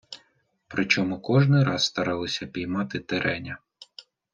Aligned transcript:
Причому 0.67 1.19
кожний 1.19 1.63
раз 1.63 1.85
старались 1.85 2.43
піймати 2.53 2.99
Тереня. 2.99 3.57